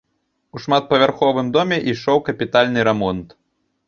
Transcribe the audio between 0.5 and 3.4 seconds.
У шматпавярховым доме ішоў капітальны рамонт.